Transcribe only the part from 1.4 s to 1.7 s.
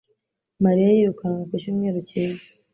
ku